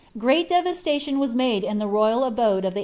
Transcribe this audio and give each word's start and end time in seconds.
Great 0.17 0.49
devastation 0.49 1.19
was 1.19 1.35
made 1.35 1.63
in 1.63 1.77
the 1.77 1.85
royal 1.85 2.23
abode 2.23 2.65
of 2.65 2.73
ibt 2.73 2.79